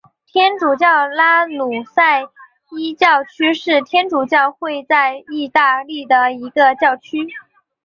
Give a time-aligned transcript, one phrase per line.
[0.25, 2.23] 天主教拉努塞
[2.71, 7.17] 伊教区是天主教会在义大利的一个教区。